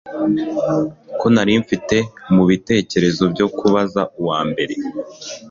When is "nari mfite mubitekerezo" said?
1.33-3.23